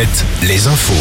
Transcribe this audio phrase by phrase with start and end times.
[0.00, 0.08] 7,
[0.48, 0.94] les infos.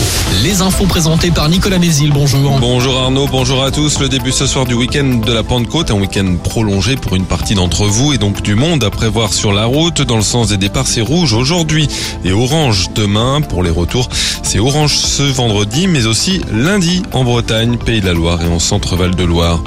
[0.44, 2.60] Les infos présentées par Nicolas Mézil, bonjour.
[2.60, 3.98] Bonjour Arnaud, bonjour à tous.
[4.02, 7.54] Le début ce soir du week-end de la Pentecôte, un week-end prolongé pour une partie
[7.54, 10.02] d'entre vous et donc du monde à prévoir sur la route.
[10.02, 11.88] Dans le sens des départs, c'est rouge aujourd'hui
[12.26, 13.40] et orange demain.
[13.40, 14.10] Pour les retours,
[14.44, 18.60] c'est orange ce vendredi, mais aussi lundi en Bretagne, Pays de la Loire et en
[18.60, 19.64] Centre-Val de Loire.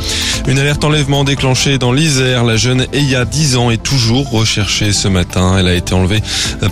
[0.47, 2.45] Une alerte enlèvement déclenchée dans l'Isère.
[2.45, 5.57] La jeune Eya, 10 ans, est toujours recherchée ce matin.
[5.59, 6.21] Elle a été enlevée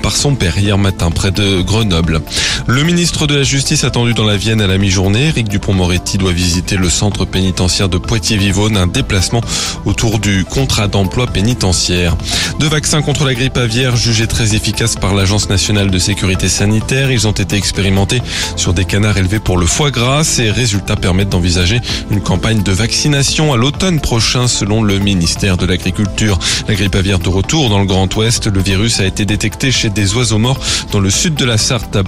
[0.02, 2.20] par son père hier matin près de Grenoble.
[2.66, 6.32] Le ministre de la Justice attendu dans la Vienne à la mi-journée, Eric Dupont-Moretti doit
[6.32, 9.41] visiter le centre pénitentiaire de Poitiers-Vivonne, un déplacement
[9.84, 12.16] autour du contrat d'emploi pénitentiaire.
[12.59, 17.10] Deux vaccins contre la grippe aviaire jugés très efficaces par l'Agence nationale de sécurité sanitaire.
[17.10, 18.23] Ils ont été expérimentés
[18.56, 20.24] sur des canards élevés pour le foie gras.
[20.24, 25.66] Ces résultats permettent d'envisager une campagne de vaccination à l'automne prochain selon le ministère de
[25.66, 26.38] l'Agriculture.
[26.68, 28.46] La grippe aviaire de retour dans le Grand Ouest.
[28.46, 30.60] Le virus a été détecté chez des oiseaux morts
[30.92, 32.02] dans le sud de la Sarthe à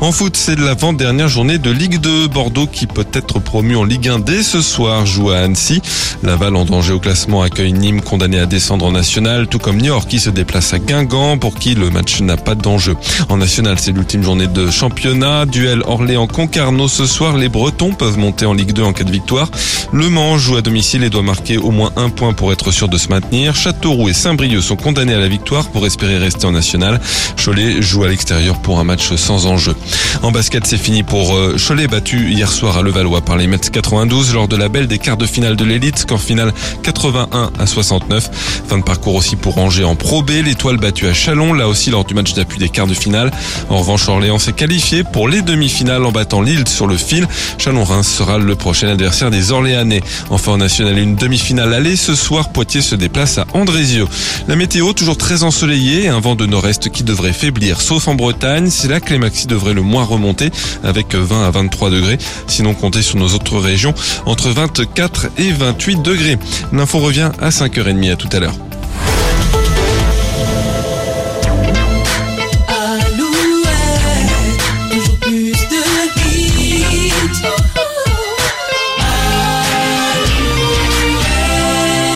[0.00, 2.28] En foot, c'est l'avant-dernière journée de Ligue 2.
[2.28, 5.82] Bordeaux qui peut être promu en Ligue 1 dès ce soir joue à Annecy.
[6.22, 10.08] Laval en danger au classement accueille Nîmes condamné à descendre en national, tout comme Niort
[10.08, 12.96] qui se déplace à Guingamp pour qui le match n'a pas d'enjeu.
[13.28, 15.46] En national, c'est l'ultime journée de championnat.
[15.46, 17.36] Duel Orléans-Concarneau ce soir.
[17.36, 19.50] Les Bretons peuvent monter en Ligue 2 en cas de victoire.
[19.92, 22.88] Le Mans joue à domicile et doit marquer au moins un point pour être sûr
[22.88, 23.54] de se maintenir.
[23.54, 27.00] Châteauroux et Saint-Brieuc sont condamnés à la victoire pour espérer rester en national.
[27.36, 29.74] Cholet joue à l'extérieur pour un match sans enjeu.
[30.22, 33.58] En basket, c'est fini pour euh, Cholet battu hier soir à Levallois par les Mets
[33.58, 35.98] 92 lors de la belle des quarts de finale de l'élite.
[35.98, 36.52] Score final
[36.82, 38.30] 81 à 69.
[38.68, 40.30] Fin de parcours aussi pour Angers en Pro B.
[40.44, 43.30] L'étoile battue à Chalon, là aussi lors du match d'appui des quarts de finale.
[43.68, 47.26] En revanche, Orléans s'est qualifié pour les demi-finales en battant Lille sur le fil.
[47.58, 50.02] Chalon-Reims sera le prochain adversaire des Orléanais.
[50.30, 51.96] Enfin en national, une demi-finale allée.
[51.96, 54.06] Ce soir, Poitiers se déplace à Andrézieux.
[54.48, 58.41] La météo toujours très ensoleillée, un vent de nord-est qui devrait faiblir, sauf en Bretagne.
[58.42, 60.50] C'est là que les maxi devraient le moins remonter
[60.82, 62.18] avec 20 à 23 degrés.
[62.48, 63.94] Sinon, comptez sur nos autres régions
[64.26, 66.38] entre 24 et 28 degrés.
[66.72, 68.54] L'info revient à 5h30 à tout à l'heure.